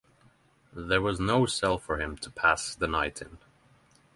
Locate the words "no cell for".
1.19-2.01